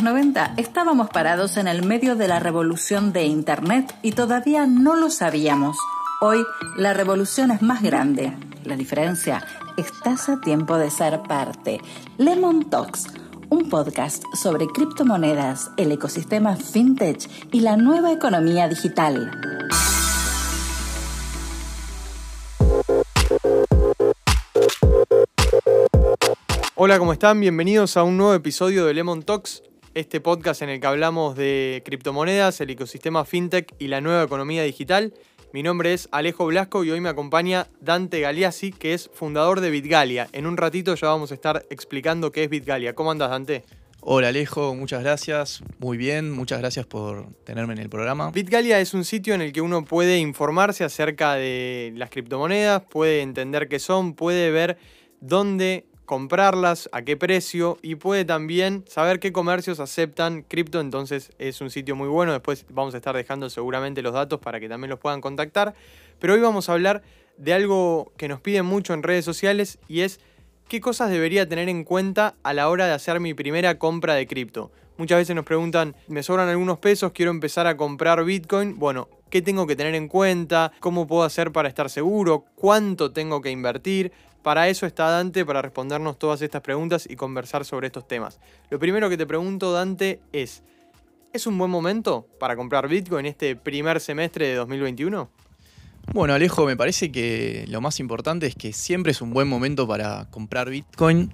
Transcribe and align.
los 0.00 0.12
90 0.14 0.54
estábamos 0.56 1.10
parados 1.10 1.58
en 1.58 1.68
el 1.68 1.84
medio 1.84 2.16
de 2.16 2.26
la 2.26 2.40
revolución 2.40 3.12
de 3.12 3.24
Internet 3.24 3.94
y 4.00 4.12
todavía 4.12 4.66
no 4.66 4.96
lo 4.96 5.10
sabíamos. 5.10 5.76
Hoy 6.22 6.42
la 6.76 6.94
revolución 6.94 7.50
es 7.50 7.60
más 7.60 7.82
grande. 7.82 8.32
La 8.64 8.76
diferencia, 8.76 9.44
estás 9.76 10.30
a 10.30 10.40
tiempo 10.40 10.78
de 10.78 10.90
ser 10.90 11.20
parte. 11.24 11.82
Lemon 12.16 12.70
Talks, 12.70 13.08
un 13.50 13.68
podcast 13.68 14.22
sobre 14.34 14.68
criptomonedas, 14.68 15.70
el 15.76 15.92
ecosistema 15.92 16.56
fintech 16.56 17.28
y 17.52 17.60
la 17.60 17.76
nueva 17.76 18.10
economía 18.10 18.68
digital. 18.68 19.30
Hola, 26.74 26.98
¿cómo 26.98 27.12
están? 27.12 27.38
Bienvenidos 27.40 27.98
a 27.98 28.04
un 28.04 28.16
nuevo 28.16 28.32
episodio 28.32 28.86
de 28.86 28.94
Lemon 28.94 29.22
Talks, 29.22 29.62
este 29.94 30.20
podcast 30.20 30.62
en 30.62 30.68
el 30.68 30.80
que 30.80 30.86
hablamos 30.86 31.36
de 31.36 31.82
criptomonedas, 31.84 32.60
el 32.60 32.70
ecosistema 32.70 33.24
fintech 33.24 33.74
y 33.78 33.88
la 33.88 34.00
nueva 34.00 34.22
economía 34.22 34.62
digital. 34.62 35.12
Mi 35.52 35.62
nombre 35.62 35.92
es 35.92 36.08
Alejo 36.12 36.46
Blasco 36.46 36.84
y 36.84 36.90
hoy 36.90 37.00
me 37.00 37.08
acompaña 37.08 37.66
Dante 37.80 38.20
Galeazzi, 38.20 38.70
que 38.70 38.94
es 38.94 39.10
fundador 39.12 39.60
de 39.60 39.70
Bitgalia. 39.70 40.28
En 40.32 40.46
un 40.46 40.56
ratito 40.56 40.94
ya 40.94 41.08
vamos 41.08 41.32
a 41.32 41.34
estar 41.34 41.66
explicando 41.70 42.30
qué 42.30 42.44
es 42.44 42.50
Bitgalia. 42.50 42.94
¿Cómo 42.94 43.10
andas, 43.10 43.30
Dante? 43.30 43.64
Hola 44.02 44.28
Alejo, 44.28 44.74
muchas 44.74 45.02
gracias. 45.02 45.62
Muy 45.78 45.98
bien, 45.98 46.30
muchas 46.30 46.60
gracias 46.60 46.86
por 46.86 47.34
tenerme 47.44 47.74
en 47.74 47.80
el 47.80 47.90
programa. 47.90 48.30
Bitgalia 48.30 48.80
es 48.80 48.94
un 48.94 49.04
sitio 49.04 49.34
en 49.34 49.42
el 49.42 49.52
que 49.52 49.60
uno 49.60 49.84
puede 49.84 50.18
informarse 50.18 50.84
acerca 50.84 51.34
de 51.34 51.92
las 51.96 52.08
criptomonedas, 52.08 52.82
puede 52.88 53.20
entender 53.20 53.68
qué 53.68 53.78
son, 53.78 54.14
puede 54.14 54.50
ver 54.50 54.78
dónde 55.20 55.84
comprarlas, 56.10 56.88
a 56.90 57.02
qué 57.02 57.16
precio 57.16 57.78
y 57.82 57.94
puede 57.94 58.24
también 58.24 58.84
saber 58.88 59.20
qué 59.20 59.30
comercios 59.30 59.78
aceptan 59.78 60.42
cripto, 60.42 60.80
entonces 60.80 61.30
es 61.38 61.60
un 61.60 61.70
sitio 61.70 61.94
muy 61.94 62.08
bueno, 62.08 62.32
después 62.32 62.66
vamos 62.68 62.94
a 62.94 62.96
estar 62.96 63.14
dejando 63.14 63.48
seguramente 63.48 64.02
los 64.02 64.12
datos 64.12 64.40
para 64.40 64.58
que 64.58 64.68
también 64.68 64.90
los 64.90 64.98
puedan 64.98 65.20
contactar, 65.20 65.72
pero 66.18 66.34
hoy 66.34 66.40
vamos 66.40 66.68
a 66.68 66.72
hablar 66.72 67.02
de 67.36 67.52
algo 67.52 68.10
que 68.16 68.26
nos 68.26 68.40
piden 68.40 68.66
mucho 68.66 68.92
en 68.92 69.04
redes 69.04 69.24
sociales 69.24 69.78
y 69.86 70.00
es 70.00 70.18
qué 70.66 70.80
cosas 70.80 71.10
debería 71.10 71.48
tener 71.48 71.68
en 71.68 71.84
cuenta 71.84 72.34
a 72.42 72.54
la 72.54 72.68
hora 72.70 72.86
de 72.86 72.92
hacer 72.92 73.20
mi 73.20 73.32
primera 73.32 73.78
compra 73.78 74.14
de 74.14 74.26
cripto. 74.26 74.72
Muchas 74.96 75.18
veces 75.18 75.36
nos 75.36 75.44
preguntan, 75.44 75.94
me 76.08 76.24
sobran 76.24 76.48
algunos 76.48 76.78
pesos, 76.80 77.12
quiero 77.12 77.30
empezar 77.30 77.68
a 77.68 77.76
comprar 77.76 78.24
Bitcoin. 78.24 78.80
Bueno, 78.80 79.08
¿qué 79.30 79.40
tengo 79.42 79.66
que 79.66 79.76
tener 79.76 79.94
en 79.94 80.08
cuenta? 80.08 80.72
¿Cómo 80.80 81.06
puedo 81.06 81.22
hacer 81.22 81.52
para 81.52 81.68
estar 81.68 81.88
seguro? 81.88 82.46
¿Cuánto 82.56 83.12
tengo 83.12 83.40
que 83.40 83.50
invertir? 83.50 84.12
Para 84.42 84.68
eso 84.68 84.86
está 84.86 85.10
Dante, 85.10 85.44
para 85.44 85.60
respondernos 85.60 86.18
todas 86.18 86.40
estas 86.40 86.62
preguntas 86.62 87.06
y 87.08 87.16
conversar 87.16 87.64
sobre 87.64 87.88
estos 87.88 88.08
temas. 88.08 88.40
Lo 88.70 88.78
primero 88.78 89.10
que 89.10 89.18
te 89.18 89.26
pregunto, 89.26 89.72
Dante, 89.72 90.20
es, 90.32 90.62
¿es 91.32 91.46
un 91.46 91.58
buen 91.58 91.70
momento 91.70 92.26
para 92.38 92.56
comprar 92.56 92.88
Bitcoin 92.88 93.26
este 93.26 93.54
primer 93.54 94.00
semestre 94.00 94.48
de 94.48 94.54
2021? 94.54 95.28
Bueno, 96.14 96.34
Alejo, 96.34 96.64
me 96.64 96.76
parece 96.76 97.12
que 97.12 97.66
lo 97.68 97.82
más 97.82 98.00
importante 98.00 98.46
es 98.46 98.54
que 98.54 98.72
siempre 98.72 99.12
es 99.12 99.20
un 99.20 99.32
buen 99.32 99.46
momento 99.46 99.86
para 99.86 100.26
comprar 100.30 100.70
Bitcoin. 100.70 101.30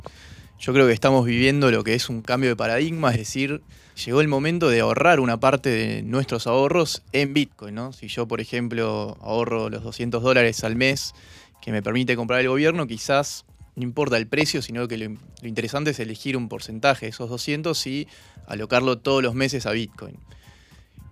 Yo 0.59 0.73
creo 0.73 0.87
que 0.87 0.93
estamos 0.93 1.25
viviendo 1.25 1.71
lo 1.71 1.85
que 1.85 1.95
es 1.95 2.09
un 2.09 2.23
cambio 2.23 2.51
de 2.51 2.57
paradigma, 2.57 3.11
es 3.11 3.19
decir, 3.19 3.63
llegó 4.05 4.21
el 4.21 4.29
momento 4.29 4.69
de 4.69 4.81
ahorrar 4.81 5.21
una 5.21 5.39
parte 5.39 5.69
de 5.69 6.03
nuestros 6.03 6.47
ahorros 6.47 7.03
en 7.13 7.35
Bitcoin. 7.35 7.79
Si 7.93 8.09
yo, 8.09 8.27
por 8.27 8.41
ejemplo, 8.41 9.17
ahorro 9.21 9.71
los 9.71 9.83
200 9.83 10.23
dólares 10.23 10.65
al 10.65 10.77
mes 10.77 11.15
que 11.61 11.73
me 11.73 11.83
permite 11.83 12.17
comprar 12.17 12.41
el 12.41 12.49
gobierno, 12.49 12.87
quizás 12.87 13.45
no 13.77 13.83
importa 13.83 14.17
el 14.17 14.27
precio, 14.27 14.63
sino 14.63 14.89
que 14.89 14.97
lo, 14.97 15.17
interesante 15.43 15.91
es 15.91 16.01
elegir 16.01 16.37
un 16.37 16.49
porcentaje 16.49 17.07
de 17.07 17.11
esos 17.11 17.29
200 17.29 17.87
y 17.87 18.09
alocarlo 18.47 18.99
todos 18.99 19.23
los 19.23 19.35
meses 19.35 19.67
a 19.67 19.73
Bitcoin. 19.73 20.19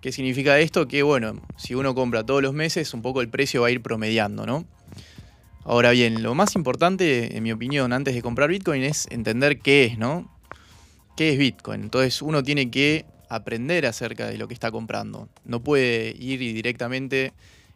¿Qué 0.01 0.11
significa 0.11 0.59
esto? 0.59 0.87
Que 0.87 1.03
bueno, 1.03 1.41
si 1.57 1.75
uno 1.75 1.95
compra 1.95 2.25
todos 2.25 2.41
los 2.41 2.53
meses, 2.53 2.93
un 2.93 3.01
poco 3.01 3.21
el 3.21 3.29
precio 3.29 3.61
va 3.61 3.67
a 3.67 3.71
ir 3.71 3.81
promediando, 3.81 4.45
¿no? 4.45 4.65
Ahora 5.63 5.91
bien, 5.91 6.21
lo 6.21 6.35
más 6.35 6.55
importante, 6.55 7.37
en 7.37 7.43
mi 7.43 7.51
opinión, 7.51 7.91
antes 7.91 8.13
de 8.13 8.21
comprar 8.21 8.49
Bitcoin 8.49 8.83
es 8.83 9.07
entender 9.09 9.59
qué 9.59 9.85
es, 9.85 9.97
¿no? 9.97 10.31
¿Qué 11.17 11.31
es 11.31 11.37
Bitcoin? 11.37 11.81
Entonces 11.81 12.21
uno 12.21 12.43
tiene 12.43 12.69
que 12.69 13.05
aprender 13.29 13.85
acerca 13.85 14.27
de 14.27 14.37
lo 14.37 14.47
que 14.47 14.53
está 14.53 14.71
comprando. 14.71 15.29
No 15.43 15.63
puede 15.63 16.15
ir 16.19 16.39
directamente 16.39 17.33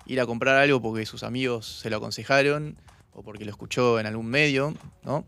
ir 0.10 0.20
a 0.20 0.26
comprar 0.26 0.58
algo 0.58 0.82
porque 0.82 1.06
sus 1.06 1.24
amigos 1.24 1.68
se 1.82 1.90
lo 1.90 1.98
aconsejaron 1.98 2.76
o 3.14 3.22
porque 3.22 3.46
lo 3.46 3.52
escuchó 3.52 4.00
en 4.00 4.08
algún 4.08 4.26
medio, 4.26 4.74
¿no? 5.04 5.24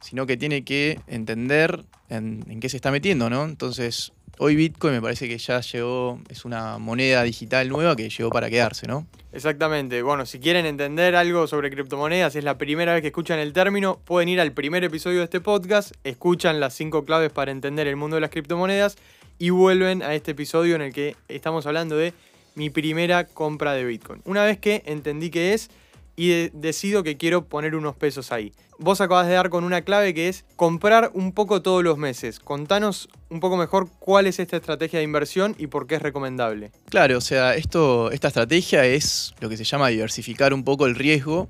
Sino 0.00 0.26
que 0.26 0.36
tiene 0.36 0.64
que 0.64 1.00
entender 1.06 1.84
en, 2.10 2.42
qué 2.60 2.68
se 2.68 2.76
está 2.76 2.90
metiendo, 2.90 3.30
¿no? 3.30 3.44
Entonces, 3.44 4.12
hoy 4.38 4.56
Bitcoin 4.56 4.94
me 4.94 5.00
parece 5.00 5.28
que 5.28 5.38
ya 5.38 5.60
llegó, 5.60 6.20
es 6.28 6.44
una 6.44 6.78
moneda 6.78 7.22
digital 7.22 7.68
nueva 7.68 7.94
que 7.94 8.10
llegó 8.10 8.28
para 8.30 8.50
quedarse, 8.50 8.88
¿no? 8.88 9.06
Exactamente. 9.32 10.02
Bueno, 10.02 10.26
si 10.26 10.40
quieren 10.40 10.66
entender 10.66 11.14
algo 11.14 11.46
sobre 11.46 11.70
criptomonedas, 11.70 12.34
es 12.34 12.42
la 12.42 12.58
primera 12.58 12.92
vez 12.92 13.02
que 13.02 13.08
escuchan 13.08 13.38
el 13.38 13.52
término, 13.52 14.00
pueden 14.04 14.28
ir 14.28 14.40
al 14.40 14.52
primer 14.52 14.82
episodio 14.82 15.18
de 15.18 15.24
este 15.24 15.40
podcast, 15.40 15.92
escuchan 16.02 16.58
las 16.58 16.74
cinco 16.74 17.04
claves 17.04 17.30
para 17.30 17.52
entender 17.52 17.86
el 17.86 17.96
mundo 17.96 18.16
de 18.16 18.20
las 18.20 18.30
criptomonedas 18.30 18.96
y 19.38 19.50
vuelven 19.50 20.02
a 20.02 20.14
este 20.14 20.32
episodio 20.32 20.74
en 20.74 20.82
el 20.82 20.92
que 20.92 21.16
estamos 21.28 21.66
hablando 21.66 21.96
de 21.96 22.12
mi 22.54 22.70
primera 22.70 23.26
compra 23.26 23.72
de 23.72 23.84
Bitcoin. 23.84 24.22
Una 24.24 24.44
vez 24.44 24.58
que 24.58 24.82
entendí 24.86 25.30
qué 25.30 25.54
es 25.54 25.70
y 26.16 26.48
decido 26.50 27.02
que 27.02 27.16
quiero 27.16 27.46
poner 27.46 27.74
unos 27.74 27.96
pesos 27.96 28.30
ahí. 28.32 28.52
Vos 28.78 29.00
acabas 29.00 29.26
de 29.26 29.34
dar 29.34 29.50
con 29.50 29.64
una 29.64 29.82
clave 29.82 30.14
que 30.14 30.28
es 30.28 30.44
comprar 30.56 31.10
un 31.14 31.32
poco 31.32 31.62
todos 31.62 31.82
los 31.82 31.98
meses. 31.98 32.40
Contanos 32.40 33.08
un 33.30 33.40
poco 33.40 33.56
mejor 33.56 33.88
cuál 33.98 34.26
es 34.26 34.38
esta 34.38 34.56
estrategia 34.56 34.98
de 34.98 35.04
inversión 35.04 35.54
y 35.58 35.68
por 35.68 35.86
qué 35.86 35.96
es 35.96 36.02
recomendable. 36.02 36.72
Claro, 36.88 37.18
o 37.18 37.20
sea, 37.20 37.54
esto, 37.54 38.10
esta 38.10 38.28
estrategia 38.28 38.84
es 38.84 39.34
lo 39.40 39.48
que 39.48 39.56
se 39.56 39.64
llama 39.64 39.88
diversificar 39.88 40.54
un 40.54 40.64
poco 40.64 40.86
el 40.86 40.94
riesgo 40.94 41.48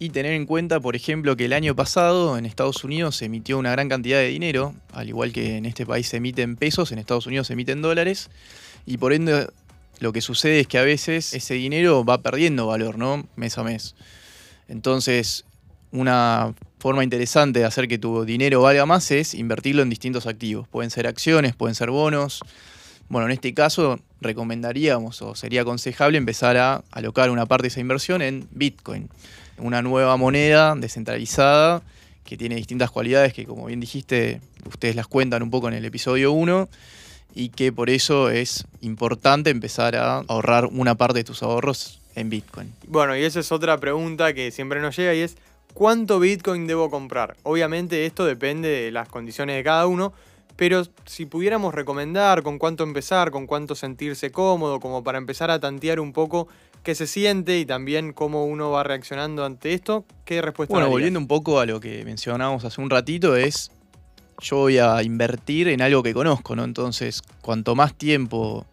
y 0.00 0.10
tener 0.10 0.32
en 0.32 0.46
cuenta, 0.46 0.78
por 0.78 0.94
ejemplo, 0.94 1.36
que 1.36 1.46
el 1.46 1.52
año 1.52 1.74
pasado 1.74 2.38
en 2.38 2.46
Estados 2.46 2.84
Unidos 2.84 3.16
se 3.16 3.24
emitió 3.24 3.58
una 3.58 3.72
gran 3.72 3.88
cantidad 3.88 4.18
de 4.18 4.28
dinero, 4.28 4.74
al 4.92 5.08
igual 5.08 5.32
que 5.32 5.56
en 5.56 5.66
este 5.66 5.86
país 5.86 6.08
se 6.08 6.18
emiten 6.18 6.56
pesos, 6.56 6.92
en 6.92 7.00
Estados 7.00 7.26
Unidos 7.26 7.48
se 7.48 7.54
emiten 7.54 7.82
dólares, 7.82 8.30
y 8.86 8.98
por 8.98 9.12
ende 9.12 9.48
lo 10.00 10.12
que 10.12 10.20
sucede 10.20 10.60
es 10.60 10.66
que 10.66 10.78
a 10.78 10.82
veces 10.82 11.34
ese 11.34 11.54
dinero 11.54 12.04
va 12.04 12.22
perdiendo 12.22 12.66
valor, 12.66 12.98
¿no? 12.98 13.26
Mes 13.36 13.58
a 13.58 13.64
mes. 13.64 13.94
Entonces, 14.68 15.44
una 15.90 16.54
forma 16.78 17.02
interesante 17.02 17.60
de 17.60 17.64
hacer 17.64 17.88
que 17.88 17.98
tu 17.98 18.24
dinero 18.24 18.62
valga 18.62 18.86
más 18.86 19.10
es 19.10 19.34
invertirlo 19.34 19.82
en 19.82 19.90
distintos 19.90 20.26
activos. 20.26 20.68
Pueden 20.68 20.90
ser 20.90 21.06
acciones, 21.06 21.54
pueden 21.54 21.74
ser 21.74 21.90
bonos. 21.90 22.40
Bueno, 23.08 23.26
en 23.26 23.32
este 23.32 23.54
caso 23.54 23.98
recomendaríamos 24.20 25.22
o 25.22 25.34
sería 25.34 25.62
aconsejable 25.62 26.18
empezar 26.18 26.56
a 26.58 26.84
alocar 26.90 27.30
una 27.30 27.46
parte 27.46 27.62
de 27.62 27.68
esa 27.68 27.80
inversión 27.80 28.20
en 28.20 28.46
Bitcoin, 28.50 29.08
una 29.56 29.80
nueva 29.80 30.16
moneda 30.16 30.74
descentralizada 30.76 31.82
que 32.24 32.36
tiene 32.36 32.56
distintas 32.56 32.90
cualidades 32.90 33.32
que 33.32 33.46
como 33.46 33.64
bien 33.66 33.80
dijiste, 33.80 34.42
ustedes 34.66 34.94
las 34.94 35.06
cuentan 35.06 35.42
un 35.42 35.50
poco 35.50 35.68
en 35.68 35.74
el 35.74 35.84
episodio 35.86 36.32
1 36.32 36.68
y 37.38 37.50
que 37.50 37.72
por 37.72 37.88
eso 37.88 38.30
es 38.30 38.66
importante 38.80 39.50
empezar 39.50 39.94
a 39.94 40.24
ahorrar 40.26 40.66
una 40.66 40.96
parte 40.96 41.18
de 41.18 41.24
tus 41.24 41.44
ahorros 41.44 42.00
en 42.16 42.30
Bitcoin. 42.30 42.74
Bueno, 42.88 43.16
y 43.16 43.22
esa 43.22 43.38
es 43.38 43.52
otra 43.52 43.78
pregunta 43.78 44.32
que 44.32 44.50
siempre 44.50 44.80
nos 44.80 44.96
llega 44.96 45.14
y 45.14 45.20
es, 45.20 45.36
¿cuánto 45.72 46.18
Bitcoin 46.18 46.66
debo 46.66 46.90
comprar? 46.90 47.36
Obviamente 47.44 48.06
esto 48.06 48.26
depende 48.26 48.68
de 48.68 48.90
las 48.90 49.08
condiciones 49.08 49.54
de 49.54 49.62
cada 49.62 49.86
uno, 49.86 50.12
pero 50.56 50.82
si 51.06 51.26
pudiéramos 51.26 51.72
recomendar 51.72 52.42
con 52.42 52.58
cuánto 52.58 52.82
empezar, 52.82 53.30
con 53.30 53.46
cuánto 53.46 53.76
sentirse 53.76 54.32
cómodo, 54.32 54.80
como 54.80 55.04
para 55.04 55.18
empezar 55.18 55.52
a 55.52 55.60
tantear 55.60 56.00
un 56.00 56.12
poco 56.12 56.48
qué 56.82 56.96
se 56.96 57.06
siente 57.06 57.60
y 57.60 57.64
también 57.64 58.12
cómo 58.12 58.46
uno 58.46 58.72
va 58.72 58.82
reaccionando 58.82 59.44
ante 59.44 59.74
esto, 59.74 60.04
¿qué 60.24 60.42
respuesta 60.42 60.74
Bueno, 60.74 60.90
volviendo 60.90 61.20
un 61.20 61.28
poco 61.28 61.60
a 61.60 61.66
lo 61.66 61.78
que 61.78 62.04
mencionábamos 62.04 62.64
hace 62.64 62.80
un 62.80 62.90
ratito, 62.90 63.36
es 63.36 63.70
yo 64.40 64.56
voy 64.56 64.78
a 64.78 65.02
invertir 65.02 65.68
en 65.68 65.82
algo 65.82 66.02
que 66.02 66.14
conozco, 66.14 66.54
¿no? 66.56 66.64
Entonces, 66.64 67.22
cuanto 67.42 67.74
más 67.74 67.94
tiempo 67.94 68.66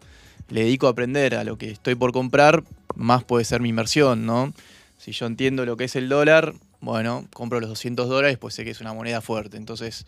le 0.48 0.62
dedico 0.62 0.86
a 0.86 0.90
aprender 0.90 1.34
a 1.34 1.44
lo 1.44 1.58
que 1.58 1.70
estoy 1.70 1.94
por 1.94 2.12
comprar, 2.12 2.62
más 2.94 3.24
puede 3.24 3.44
ser 3.44 3.60
mi 3.60 3.70
inversión, 3.70 4.26
¿no? 4.26 4.52
Si 4.98 5.12
yo 5.12 5.26
entiendo 5.26 5.66
lo 5.66 5.76
que 5.76 5.84
es 5.84 5.96
el 5.96 6.08
dólar, 6.08 6.54
bueno, 6.80 7.26
compro 7.32 7.60
los 7.60 7.68
200 7.68 8.08
dólares, 8.08 8.38
pues 8.38 8.54
sé 8.54 8.64
que 8.64 8.70
es 8.70 8.80
una 8.80 8.92
moneda 8.92 9.20
fuerte. 9.20 9.56
Entonces, 9.56 10.06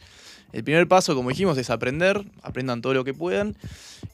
el 0.52 0.64
primer 0.64 0.86
paso, 0.86 1.14
como 1.14 1.30
dijimos, 1.30 1.58
es 1.58 1.70
aprender, 1.70 2.24
aprendan 2.42 2.80
todo 2.80 2.94
lo 2.94 3.04
que 3.04 3.14
puedan. 3.14 3.56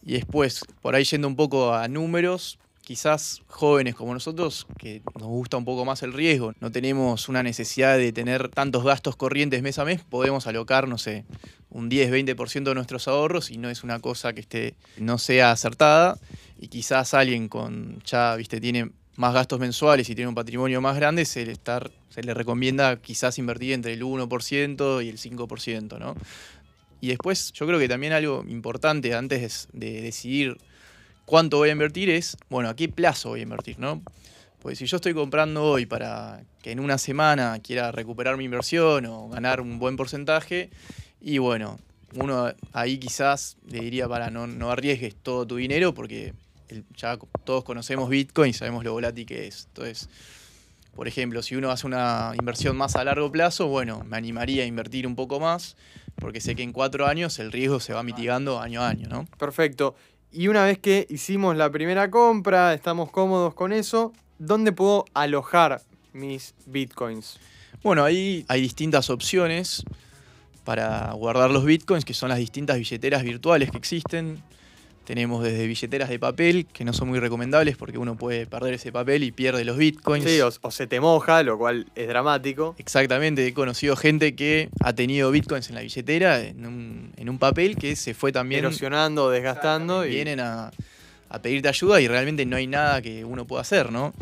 Y 0.05 0.15
después, 0.15 0.65
por 0.81 0.95
ahí 0.95 1.05
yendo 1.05 1.29
un 1.29 1.37
poco 1.37 1.75
a 1.75 1.89
números, 1.89 2.59
quizás 2.85 3.43
jóvenes 3.49 3.95
como 3.95 4.13
nosotros, 4.15 4.67
que 4.79 5.03
nos 5.19 5.29
gusta 5.29 5.57
un 5.57 5.65
poco 5.65 5.85
más 5.85 6.03
el 6.03 6.13
riesgo, 6.13 6.53
no 6.61 6.71
tenemos 6.71 7.29
una 7.29 7.43
necesidad 7.43 7.97
de 7.97 8.13
tener 8.13 8.49
tantos 8.49 8.85
gastos 8.85 9.17
corrientes 9.17 9.63
mes 9.63 9.79
a 9.79 9.85
mes, 9.85 10.03
podemos 10.03 10.47
alocar, 10.47 10.87
no 10.87 10.99
sé, 10.99 11.25
un 11.71 11.91
10-20% 11.91 12.65
de 12.65 12.75
nuestros 12.75 13.09
ahorros 13.09 13.51
y 13.51 13.59
no 13.59 13.69
es 13.69 13.83
una 13.83 13.99
cosa 13.99 14.33
que 14.33 14.41
esté, 14.41 14.75
no 14.99 15.19
sea 15.19 15.51
acertada. 15.51 16.19
Y 16.61 16.69
quizás 16.69 17.15
alguien 17.15 17.49
con 17.49 18.01
ya, 18.05 18.37
viste, 18.37 18.61
tiene 18.61 18.91
más 19.17 19.35
gastos 19.35 19.59
mensuales 19.59 20.09
y 20.09 20.15
tiene 20.15 20.29
un 20.29 20.35
patrimonio 20.35 20.81
más 20.81 20.97
grande, 20.97 21.25
se 21.25 21.45
le, 21.45 21.53
estar, 21.53 21.91
se 22.11 22.23
le 22.23 22.33
recomienda 22.33 23.01
quizás 23.01 23.39
invertir 23.39 23.73
entre 23.73 23.93
el 23.93 24.03
1% 24.03 25.05
y 25.05 25.09
el 25.09 25.19
5%, 25.19 25.99
¿no? 25.99 26.15
Y 27.01 27.09
después 27.09 27.53
yo 27.53 27.67
creo 27.67 27.79
que 27.79 27.89
también 27.89 28.13
algo 28.13 28.45
importante 28.49 29.15
antes 29.15 29.69
de 29.73 30.01
decidir 30.01 30.59
cuánto 31.25 31.59
voy 31.59 31.71
a 31.71 31.73
invertir 31.73 32.11
es, 32.11 32.37
bueno, 32.49 32.69
a 32.69 32.77
qué 32.77 32.89
plazo 32.89 33.31
voy 33.31 33.41
a 33.41 33.43
invertir, 33.45 33.79
¿no? 33.79 34.03
Pues 34.61 34.79
si 34.79 34.87
yo 34.87 34.97
estoy 34.97 35.13
comprando 35.13 35.63
hoy 35.63 35.85
para 35.85 36.43
que 36.63 36.71
en 36.71 36.81
una 36.81 36.97
semana 36.97 37.59
quiera 37.63 37.93
recuperar 37.93 38.37
mi 38.37 38.45
inversión 38.45 39.05
o 39.07 39.29
ganar 39.29 39.61
un 39.61 39.79
buen 39.79 39.97
porcentaje, 39.97 40.71
y 41.21 41.39
bueno, 41.39 41.79
uno 42.15 42.53
ahí 42.73 42.99
quizás 42.99 43.57
le 43.67 43.81
diría 43.81 44.09
para 44.09 44.31
no, 44.31 44.47
no 44.47 44.71
arriesgues 44.71 45.15
todo 45.17 45.47
tu 45.47 45.57
dinero 45.57 45.95
porque 45.95 46.33
ya 46.97 47.19
todos 47.45 47.65
conocemos 47.65 48.09
Bitcoin 48.09 48.51
y 48.51 48.53
sabemos 48.55 48.85
lo 48.85 48.93
volátil 48.93 49.27
que 49.27 49.47
es. 49.47 49.67
Entonces, 49.69 50.09
por 50.95 51.09
ejemplo, 51.09 51.43
si 51.43 51.57
uno 51.57 51.71
hace 51.71 51.87
una 51.87 52.33
inversión 52.39 52.77
más 52.77 52.97
a 52.97 53.05
largo 53.05 53.31
plazo, 53.31 53.67
bueno, 53.67 54.05
me 54.05 54.17
animaría 54.17 54.63
a 54.63 54.67
invertir 54.67 55.07
un 55.07 55.17
poco 55.17 55.41
más 55.41 55.77
porque 56.17 56.41
sé 56.41 56.55
que 56.55 56.63
en 56.63 56.73
cuatro 56.73 57.07
años 57.07 57.39
el 57.39 57.51
riesgo 57.51 57.81
se 57.81 57.93
va 57.93 58.03
mitigando 58.03 58.61
año 58.61 58.83
a 58.83 58.89
año, 58.89 59.09
¿no? 59.09 59.27
Perfecto. 59.39 59.97
Y 60.37 60.49
una 60.49 60.65
vez 60.65 60.81
que 60.81 61.07
hicimos 61.11 61.57
la 61.57 61.71
primera 61.71 62.11
compra, 62.11 62.75
estamos 62.75 63.09
cómodos 63.13 63.55
con 63.55 63.73
eso, 63.73 64.13
¿dónde 64.41 64.73
puedo 64.73 65.05
alojar 65.15 65.81
mis 66.13 66.55
bitcoins? 66.67 67.39
Bueno, 67.85 68.03
ahí 68.03 68.45
hay 68.49 68.61
distintas 68.61 69.11
opciones 69.11 69.85
para 70.65 71.13
guardar 71.13 71.53
los 71.53 71.65
bitcoins, 71.65 72.05
que 72.05 72.15
son 72.15 72.31
las 72.31 72.39
distintas 72.39 72.79
billeteras 72.79 73.23
virtuales 73.23 73.71
que 73.71 73.79
existen. 73.79 74.43
Tenemos 75.05 75.45
desde 75.45 75.67
billeteras 75.67 76.09
de 76.09 76.19
papel, 76.19 76.67
que 76.73 76.85
no 76.85 76.93
son 76.93 77.09
muy 77.09 77.19
recomendables 77.19 77.77
porque 77.77 77.99
uno 77.99 78.17
puede 78.17 78.47
perder 78.47 78.75
ese 78.75 78.91
papel 78.91 79.23
y 79.23 79.33
pierde 79.33 79.65
los 79.65 79.77
bitcoins. 79.77 80.25
Sí, 80.25 80.41
o, 80.41 80.71
se 80.71 80.87
te 80.87 80.99
moja, 80.99 81.43
lo 81.43 81.59
cual 81.59 81.87
es 81.95 82.09
dramático. 82.09 82.75
Exactamente, 82.79 83.47
he 83.47 83.53
conocido 83.53 83.97
gente 83.97 84.35
que 84.35 84.71
ha 84.81 84.95
tenido 84.95 85.31
bitcoins 85.31 85.69
en 85.69 85.75
la 85.75 85.83
billetera, 85.83 86.41
en 86.41 86.67
un, 86.67 87.39
papel 87.39 87.77
que 87.77 87.97
se 87.97 88.15
fue 88.15 88.33
también... 88.33 88.61
Erosionando, 88.61 89.29
desgastando. 89.29 90.07
Y... 90.07 90.11
Vienen 90.11 90.41
a, 90.41 90.71
a 91.29 91.43
pedirte 91.43 91.69
ayuda 91.69 92.01
y 92.01 92.09
realmente 92.09 92.47
no 92.47 92.57
hay 92.57 92.67
nada 92.67 93.03
que 93.03 93.25
uno 93.25 93.47
pueda 93.47 93.63
hacer, 93.63 93.93
¿no? 93.93 94.15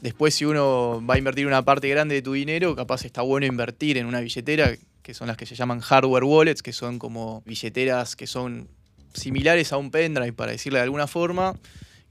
Después 0.00 0.34
si 0.34 0.44
uno 0.44 1.02
va 1.08 1.14
a 1.14 1.18
invertir 1.18 1.46
una 1.46 1.62
parte 1.64 1.88
grande 1.88 2.16
de 2.16 2.22
tu 2.22 2.32
dinero, 2.32 2.74
capaz 2.74 3.04
está 3.04 3.22
bueno 3.22 3.46
invertir 3.46 3.98
en 3.98 4.06
una 4.06 4.20
billetera 4.20 4.74
que 5.02 5.14
son 5.14 5.28
las 5.28 5.36
que 5.36 5.46
se 5.46 5.54
llaman 5.54 5.80
hardware 5.80 6.24
wallets, 6.24 6.62
que 6.62 6.72
son 6.72 6.98
como 6.98 7.42
billeteras 7.46 8.16
que 8.16 8.26
son 8.26 8.68
similares 9.14 9.72
a 9.72 9.78
un 9.78 9.90
pendrive, 9.90 10.32
para 10.32 10.52
decirle 10.52 10.78
de 10.78 10.84
alguna 10.84 11.06
forma, 11.06 11.54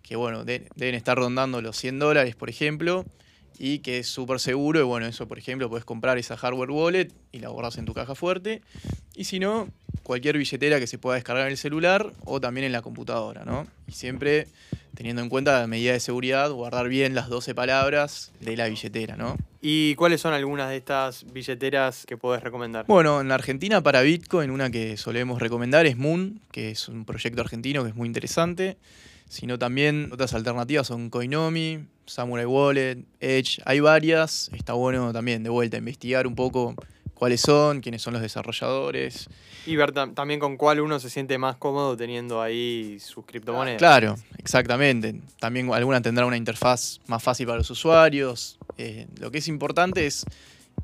que 0.02 0.16
bueno, 0.16 0.44
deben 0.44 0.96
estar 0.96 1.18
rondando 1.18 1.62
los 1.62 1.78
100 1.78 2.00
dólares, 2.00 2.36
por 2.36 2.50
ejemplo, 2.50 3.06
y 3.58 3.80
que 3.80 4.00
es 4.00 4.08
súper 4.08 4.40
seguro. 4.40 4.80
Y 4.80 4.84
bueno, 4.84 5.06
eso, 5.06 5.28
por 5.28 5.38
ejemplo, 5.38 5.70
puedes 5.70 5.86
comprar 5.86 6.18
esa 6.18 6.36
hardware 6.38 6.72
wallet 6.72 7.12
y 7.32 7.40
la 7.40 7.50
guardas 7.50 7.78
en 7.78 7.86
tu 7.86 7.94
caja 7.94 8.16
fuerte. 8.16 8.62
Y 9.16 9.26
si 9.26 9.40
no, 9.40 9.70
cualquier 10.04 10.38
billetera 10.38 10.80
que 10.80 10.88
se 10.88 10.98
pueda 10.98 11.16
descargar 11.16 11.46
en 11.46 11.52
el 11.52 11.58
celular 11.58 12.12
o 12.26 12.42
también 12.42 12.66
en 12.66 12.72
la 12.72 12.82
computadora, 12.82 13.46
¿no? 13.46 13.68
Y 13.88 13.94
siempre 13.94 14.48
teniendo 14.96 15.22
en 15.22 15.30
cuenta 15.30 15.60
la 15.60 15.68
medida 15.68 15.94
de 15.94 16.00
seguridad, 16.00 16.52
guardar 16.52 16.88
bien 16.88 17.16
las 17.16 17.30
12 17.30 17.56
palabras 17.56 18.32
de 18.40 18.58
la 18.58 18.68
billetera, 18.68 19.16
¿no? 19.16 19.38
¿Y 19.65 19.95
cuáles 19.95 20.19
son 20.19 20.33
algunas 20.33 20.69
de 20.69 20.75
estas 20.75 21.25
billeteras 21.31 22.06
que 22.06 22.18
puedes 22.18 22.44
recomendar? 22.44 22.86
Bueno, 22.86 23.21
en 23.21 23.31
Argentina 23.31 23.81
para 23.81 24.01
Bitcoin 24.01 24.51
una 24.51 24.69
que 24.69 24.98
solemos 24.98 25.42
recomendar 25.42 25.86
es 25.86 25.95
Moon, 25.95 26.42
que 26.51 26.71
es 26.71 26.89
un 26.89 27.06
proyecto 27.06 27.39
argentino 27.39 27.81
que 27.83 27.92
es 27.92 27.95
muy 27.95 28.07
interesante, 28.07 28.75
sino 29.30 29.57
también 29.57 30.10
otras 30.12 30.33
alternativas 30.33 30.88
son 30.88 31.10
Coinomi, 31.10 31.80
Samurai 32.06 32.45
Wallet, 32.45 33.06
Edge, 33.21 33.62
hay 33.63 33.80
varias, 33.80 34.51
está 34.54 34.74
bueno 34.74 35.13
también 35.13 35.44
de 35.44 35.50
vuelta 35.50 35.77
investigar 35.77 36.27
un 36.27 36.36
poco 36.36 36.75
cuáles 37.13 37.39
son, 37.39 37.80
quiénes 37.80 38.01
son 38.01 38.12
los 38.12 38.21
desarrolladores. 38.21 39.30
Y 39.65 39.77
ver 39.77 39.94
también 39.94 40.42
con 40.42 40.57
cuál 40.57 40.81
uno 40.81 41.00
se 41.00 41.10
siente 41.10 41.38
más 41.38 41.56
cómodo 41.56 41.95
teniendo 41.95 42.42
ahí 42.42 42.98
sus 43.00 43.25
criptomonedas. 43.25 43.77
Claro, 43.77 44.18
exactamente. 44.38 45.21
También 45.39 45.74
alguna 45.74 46.01
tendrá 46.01 46.25
una 46.25 46.36
interfaz 46.36 47.00
más 47.07 47.24
fácil 47.24 47.45
para 47.45 47.60
los 47.60 47.69
usuarios. 47.69 48.60
Eh, 48.78 49.08
lo 49.20 49.31
que 49.31 49.40
es 49.40 49.48
importante 49.48 50.06
es 50.06 50.25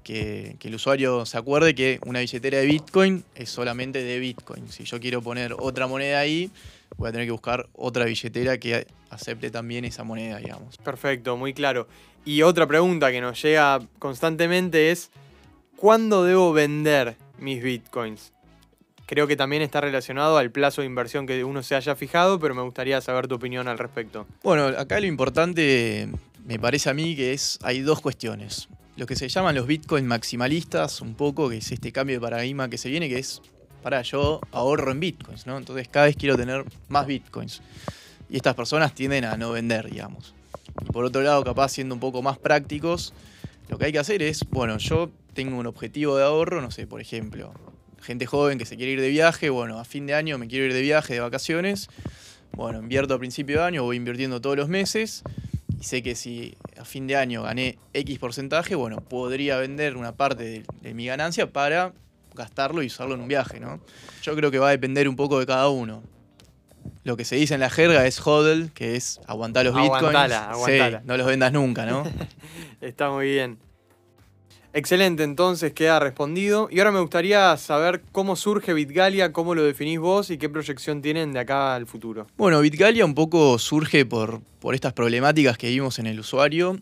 que, 0.03 0.56
el 0.62 0.75
usuario 0.75 1.25
se 1.25 1.38
acuerde 1.38 1.75
que 1.75 2.00
una 2.06 2.19
billetera 2.19 2.59
de 2.59 2.65
Bitcoin 2.65 3.24
es 3.36 3.50
solamente 3.50 4.03
de 4.03 4.19
Bitcoin. 4.19 4.69
Si 4.69 4.83
yo 4.83 5.00
quiero 5.00 5.21
poner 5.21 5.56
otra 5.57 5.88
moneda 5.88 6.19
ahí, 6.19 6.51
voy 6.97 7.09
a 7.09 7.12
tener 7.12 7.27
que 7.27 7.31
buscar 7.31 7.68
otra 7.74 8.06
billetera 8.06 8.57
que 8.57 8.88
acepte 9.09 9.51
también 9.51 9.86
esa 9.86 10.03
moneda, 10.03 10.38
digamos. 10.38 10.77
Perfecto, 10.77 11.38
muy 11.38 11.53
claro. 11.53 11.88
Y 12.25 12.41
otra 12.41 12.68
pregunta 12.68 13.12
que 13.12 13.21
nos 13.21 13.41
llega 13.41 13.80
constantemente 13.97 14.91
es, 14.91 15.09
¿cuándo 15.75 16.24
debo 16.24 16.53
vender 16.53 17.15
mis 17.39 17.63
Bitcoins? 17.63 18.33
Creo 19.06 19.25
que 19.25 19.36
también 19.36 19.63
está 19.63 19.81
relacionado 19.81 20.38
al 20.38 20.51
plazo 20.51 20.81
de 20.81 20.88
inversión 20.88 21.25
que 21.25 21.44
uno 21.44 21.63
se 21.63 21.74
haya 21.74 21.95
fijado, 21.95 22.39
pero 22.39 22.53
me 22.53 22.62
gustaría 22.62 23.01
saber 23.01 23.27
tu 23.27 23.36
opinión 23.36 23.68
al 23.68 23.80
respecto. 23.80 24.27
Bueno, 24.44 24.65
acá 24.68 25.00
lo 25.00 25.07
importante 25.07 26.07
me 26.50 26.57
parece 26.57 26.90
a 26.90 26.96
mí 26.96 27.16
que 27.16 27.31
es, 27.31 27.60
hay 27.62 27.81
dos 27.81 28.01
cuestiones. 28.01 28.69
Lo 28.98 29.06
que 29.06 29.16
se 29.16 29.30
llaman 29.30 29.54
los 29.54 29.68
Bitcoin 29.68 30.07
maximalistas, 30.07 31.00
un 31.00 31.13
poco, 31.13 31.48
que 31.48 31.57
es 31.57 31.72
este 31.72 31.92
cambio 31.92 32.16
de 32.16 32.22
paradigma 32.22 32.72
que 32.72 32.80
se 32.80 32.90
viene, 32.90 33.07
que 33.07 33.19
es, 33.19 33.40
para, 33.84 34.01
yo 34.01 34.42
ahorro 34.51 34.92
en 34.92 35.00
Bitcoins, 35.00 35.46
¿no? 35.46 35.60
Entonces 35.60 35.88
cada 35.90 36.07
vez 36.07 36.16
quiero 36.16 36.36
tener 36.36 36.66
más 36.88 37.06
Bitcoins. 37.06 37.62
Y 38.31 38.38
estas 38.38 38.56
personas 38.56 38.96
tienden 38.96 39.25
a 39.25 39.38
no 39.38 39.51
vender, 39.51 39.92
digamos. 39.92 40.34
Y 40.81 40.92
por 40.92 41.06
otro 41.06 41.22
lado, 41.22 41.44
capaz 41.44 41.69
siendo 41.69 41.94
un 41.94 42.01
poco 42.01 42.24
más 42.24 42.40
prácticos, 42.40 43.13
lo 43.68 43.78
que 43.78 43.86
hay 43.86 43.92
que 43.92 44.00
hacer 44.00 44.24
es, 44.24 44.40
bueno, 44.50 44.80
yo 44.80 45.12
tengo 45.36 45.56
un 45.56 45.68
objetivo 45.68 46.18
de 46.18 46.24
ahorro, 46.24 46.63
no 46.63 46.72
sé, 46.72 46.88
por 46.88 47.00
ejemplo, 47.00 47.54
gente 48.01 48.25
joven 48.25 48.57
que 48.57 48.66
se 48.66 48.75
quiere 48.75 48.94
ir 48.94 49.01
de 49.01 49.10
viaje, 49.10 49.51
bueno, 49.51 49.78
a 49.78 49.86
fin 49.86 50.07
de 50.07 50.16
año 50.16 50.40
me 50.40 50.48
quiero 50.48 50.66
ir 50.66 50.74
de 50.74 50.81
viaje, 50.81 51.13
de 51.13 51.19
vacaciones, 51.19 51.90
bueno, 52.54 52.80
invierto 52.80 53.13
a 53.13 53.19
principio 53.19 53.60
de 53.60 53.66
año, 53.66 53.84
voy 53.84 53.98
invirtiendo 53.98 54.42
todos 54.42 54.57
los 54.57 54.68
meses 54.68 55.22
y 55.79 55.83
sé 55.83 56.03
que 56.03 56.15
si 56.15 56.57
a 56.77 56.83
fin 56.83 57.07
de 57.07 57.15
año 57.15 57.43
gané 57.43 57.77
X 57.93 58.19
porcentaje, 58.19 58.75
bueno, 58.75 58.97
podría 58.97 59.57
vender 59.57 59.95
una 59.95 60.13
parte 60.13 60.65
de, 60.81 60.93
mi 60.93 61.05
ganancia 61.05 61.51
para 61.51 61.93
gastarlo 62.35 62.83
y 62.83 62.87
usarlo 62.87 63.15
en 63.15 63.21
un 63.21 63.27
viaje, 63.27 63.59
¿no? 63.59 63.79
Yo 64.21 64.35
creo 64.35 64.51
que 64.51 64.59
va 64.59 64.67
a 64.67 64.71
depender 64.71 65.07
un 65.07 65.15
poco 65.15 65.39
de 65.39 65.45
cada 65.45 65.69
uno. 65.69 66.03
Lo 67.03 67.15
que 67.15 67.23
se 67.23 67.37
dice 67.37 67.53
en 67.53 67.61
la 67.61 67.69
jerga 67.69 68.05
es 68.05 68.19
hodl, 68.19 68.71
que 68.73 68.95
es 68.95 69.21
aguantar 69.25 69.65
los 69.65 69.73
bitcoins. 69.73 70.33
Aguantala, 70.33 71.01
no 71.05 71.17
los 71.17 71.25
vendas 71.25 71.53
nunca, 71.53 71.85
¿no? 71.85 72.03
Está 72.81 73.09
muy 73.09 73.27
bien. 73.27 73.57
Excelente, 74.71 75.24
entonces 75.24 75.74
queda 75.74 76.00
respondido. 76.00 76.68
Y 76.71 76.80
ahora 76.80 76.92
me 76.92 77.00
gustaría 77.00 77.57
saber 77.57 78.04
cómo 78.12 78.36
surge 78.36 78.74
Bitgalia, 78.74 79.33
cómo 79.33 79.56
lo 79.56 79.63
definís 79.63 80.00
vos 80.00 80.30
y 80.30 80.38
qué 80.38 80.48
proyección 80.48 81.01
tienen 81.01 81.33
de 81.33 81.39
acá 81.39 81.74
al 81.74 81.88
futuro. 81.88 82.27
Bueno, 82.38 82.62
Bitgalia 82.62 83.03
un 83.03 83.15
poco 83.15 83.58
surge 83.58 84.05
por, 84.05 84.41
por 84.60 84.75
estas 84.75 84.93
problemáticas 84.93 85.58
que 85.58 85.70
vimos 85.70 85.98
en 85.98 86.05
el 86.05 86.20
usuario, 86.20 86.77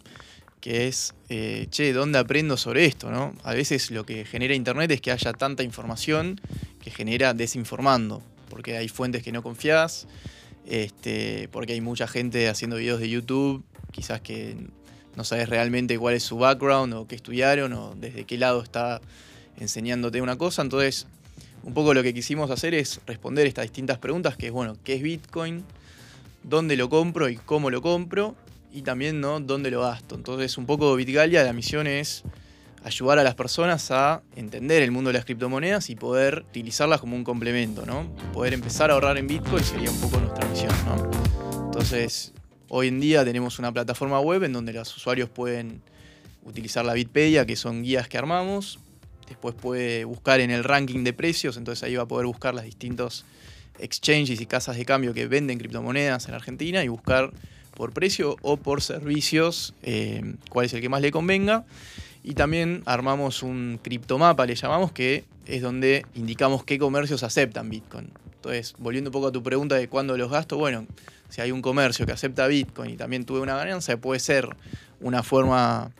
que 0.60 0.88
es, 0.88 1.14
eh, 1.30 1.68
che, 1.70 1.94
¿dónde 1.94 2.20
aprendo 2.20 2.58
sobre 2.58 2.86
esto? 2.86 3.10
¿no? 3.10 3.34
A 3.44 3.54
veces 3.54 3.90
lo 3.90 4.06
que 4.06 4.26
genera 4.26 4.54
Internet 4.54 4.92
es 4.92 5.00
que 5.00 5.12
haya 5.12 5.32
tanta 5.32 5.64
información 5.64 6.42
que 6.82 6.92
genera 6.92 7.34
desinformando, 7.34 8.22
porque 8.50 8.76
hay 8.76 8.90
fuentes 8.90 9.24
que 9.24 9.32
no 9.32 9.42
confías, 9.42 10.08
este, 10.66 11.48
porque 11.54 11.72
hay 11.72 11.82
mucha 11.82 12.08
gente 12.08 12.50
haciendo 12.50 12.76
videos 12.76 13.00
de 13.00 13.10
YouTube, 13.10 13.64
quizás 13.92 14.20
que 14.20 14.58
no 15.18 15.24
sabes 15.24 15.50
realmente 15.50 15.98
cuál 15.98 16.14
es 16.14 16.24
su 16.24 16.38
background 16.38 16.94
o 16.94 17.08
qué 17.08 17.16
estudiaron 17.16 17.74
o 17.74 17.96
desde 18.00 18.24
qué 18.26 18.38
lado 18.38 18.62
está 18.62 19.02
enseñándote 19.60 20.22
una 20.22 20.38
cosa. 20.38 20.62
Entonces, 20.62 21.08
un 21.64 21.74
poco 21.74 21.96
lo 21.96 22.04
que 22.04 22.14
quisimos 22.14 22.52
hacer 22.52 22.76
es 22.76 23.02
responder 23.08 23.48
estas 23.48 23.64
distintas 23.64 23.98
preguntas, 23.98 24.38
que 24.38 24.46
es, 24.46 24.52
bueno, 24.52 24.78
¿qué 24.84 24.94
es 24.94 25.02
Bitcoin? 25.02 25.66
¿Dónde 26.44 26.78
lo 26.78 26.88
compro 26.88 27.30
y 27.30 27.38
cómo 27.38 27.72
lo 27.72 27.82
compro? 27.82 28.36
Y 28.72 28.84
también, 28.84 29.20
¿no? 29.20 29.40
¿Dónde 29.40 29.72
lo 29.72 29.82
gasto? 29.82 30.14
Entonces, 30.14 30.56
un 30.60 30.68
poco 30.68 30.96
Bitgalia, 30.96 31.44
la 31.44 31.52
misión 31.52 31.88
es 31.88 32.24
ayudar 32.84 33.18
a 33.18 33.24
las 33.24 33.34
personas 33.34 33.90
a 33.90 34.22
entender 34.36 34.84
el 34.84 34.92
mundo 34.92 35.10
de 35.10 35.16
las 35.16 35.26
criptomonedas 35.26 35.90
y 35.90 35.96
poder 35.96 36.46
utilizarlas 36.50 37.02
como 37.02 37.16
un 37.16 37.24
complemento, 37.24 37.88
¿no? 37.88 38.08
Poder 38.34 38.54
empezar 38.54 38.92
a 38.92 38.94
ahorrar 38.94 39.18
en 39.18 39.26
Bitcoin 39.26 39.64
sería 39.64 39.90
un 39.90 40.00
poco 40.00 40.20
nuestra 40.20 40.48
misión, 40.48 40.76
¿no? 40.86 41.66
Entonces, 41.66 42.34
Hoy 42.70 42.90
en 42.90 43.00
día 43.00 43.24
tenemos 43.24 43.60
una 43.60 43.72
plataforma 43.72 44.20
web 44.20 44.44
en 44.44 44.52
donde 44.52 44.74
los 44.74 44.96
usuarios 44.96 45.30
pueden 45.30 45.82
utilizar 46.44 46.84
la 46.84 46.94
Bitpedia, 46.94 47.46
que 47.46 47.56
son 47.56 47.82
guías 47.82 48.10
que 48.10 48.18
armamos. 48.18 48.80
Después 49.30 49.56
puede 49.56 50.04
buscar 50.04 50.42
en 50.42 50.52
el 50.52 50.66
ranking 50.66 51.06
de 51.06 51.14
precios, 51.14 51.56
entonces 51.56 51.84
ahí 51.84 51.96
va 51.96 52.04
a 52.04 52.08
poder 52.08 52.26
buscar 52.26 52.54
las 52.54 52.66
distintos 52.66 53.26
exchanges 53.80 54.42
y 54.42 54.46
casas 54.46 54.76
de 54.76 54.84
cambio 54.84 55.14
que 55.14 55.28
venden 55.28 55.60
criptomonedas 55.60 56.28
en 56.28 56.34
Argentina 56.34 56.84
y 56.84 56.90
buscar 56.90 57.32
por 57.74 57.94
precio 57.94 58.36
o 58.42 58.58
por 58.58 58.82
servicios 58.82 59.74
eh, 59.84 60.36
cuál 60.50 60.66
es 60.66 60.74
el 60.74 60.82
que 60.82 60.90
más 60.90 61.02
le 61.02 61.12
convenga. 61.12 61.66
Y 62.22 62.34
también 62.34 62.84
armamos 62.86 63.44
un 63.44 63.80
criptomapa, 63.82 64.46
le 64.46 64.56
llamamos, 64.56 64.92
que 64.92 65.24
es 65.46 65.62
donde 65.62 66.06
indicamos 66.16 66.66
qué 66.66 66.78
comercios 66.78 67.24
aceptan 67.24 67.70
Bitcoin. 67.70 68.10
Entonces, 68.48 68.76
volviendo 68.78 69.10
un 69.10 69.12
poco 69.12 69.28
a 69.28 69.32
tu 69.34 69.44
pregunta 69.44 69.76
de 69.76 69.90
cuándo 69.90 70.16
los 70.16 70.32
gasto, 70.32 70.56
bueno, 70.58 70.88
si 71.28 71.42
hay 71.42 71.52
un 71.52 71.62
comercio 71.62 72.06
que 72.06 72.14
acepta 72.14 72.48
Bitcoin 72.48 72.92
y 72.92 72.96
también 72.96 73.26
tuve 73.26 73.42
una 73.42 73.58
ganancia, 73.58 73.98
puede 73.98 74.22
ser 74.22 74.56
una 75.02 75.22
forma 75.22 75.92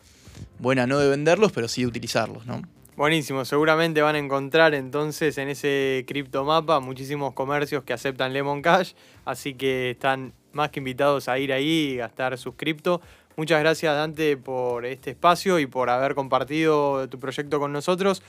buena 0.58 0.88
no 0.88 0.98
de 0.98 1.10
venderlos, 1.10 1.52
pero 1.52 1.68
sí 1.68 1.82
de 1.82 1.88
utilizarlos, 1.88 2.46
¿no? 2.46 2.62
Buenísimo, 2.96 3.44
seguramente 3.44 4.02
van 4.02 4.16
a 4.16 4.20
encontrar 4.20 4.74
entonces 4.76 5.38
en 5.38 5.50
ese 5.50 6.06
criptomapa 6.08 6.80
muchísimos 6.80 7.34
comercios 7.34 7.84
que 7.84 7.92
aceptan 7.92 8.32
Lemon 8.32 8.62
Cash, 8.62 8.94
así 9.26 9.54
que 9.54 9.92
están 9.92 10.32
más 10.54 10.70
que 10.70 10.80
invitados 10.80 11.28
a 11.28 11.38
ir 11.40 11.52
ahí 11.52 11.92
y 11.92 11.98
gastar 11.98 12.38
sus 12.38 12.56
cripto. 12.56 13.02
Muchas 13.36 13.60
gracias 13.60 13.94
Dante 13.94 14.38
por 14.38 14.86
este 14.86 15.12
espacio 15.12 15.60
y 15.60 15.68
por 15.68 15.90
haber 15.90 16.16
compartido 16.16 17.10
tu 17.10 17.20
proyecto 17.20 17.60
con 17.60 17.74
nosotros. 17.74 18.24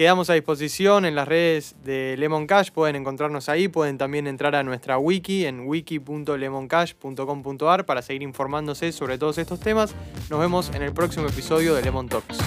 Quedamos 0.00 0.30
a 0.30 0.32
disposición 0.32 1.04
en 1.04 1.14
las 1.14 1.28
redes 1.28 1.76
de 1.84 2.16
Lemon 2.16 2.46
Cash, 2.46 2.70
pueden 2.70 2.96
encontrarnos 2.96 3.50
ahí, 3.50 3.68
pueden 3.68 3.98
también 3.98 4.26
entrar 4.26 4.54
a 4.54 4.62
nuestra 4.62 4.96
wiki 4.96 5.44
en 5.44 5.66
wiki.lemoncash.com.ar 5.66 7.84
para 7.84 8.00
seguir 8.00 8.22
informándose 8.22 8.92
sobre 8.92 9.18
todos 9.18 9.36
estos 9.36 9.60
temas. 9.60 9.94
Nos 10.30 10.40
vemos 10.40 10.70
en 10.74 10.80
el 10.80 10.94
próximo 10.94 11.26
episodio 11.26 11.74
de 11.74 11.82
Lemon 11.82 12.08
Talks. 12.08 12.38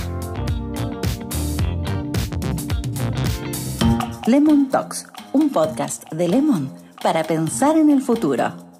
Lemon 4.26 4.70
Talks, 4.70 5.06
un 5.34 5.52
podcast 5.52 6.12
de 6.12 6.28
Lemon 6.28 6.74
para 7.04 7.24
pensar 7.24 7.78
en 7.78 7.92
el 7.92 8.02
futuro. 8.02 8.73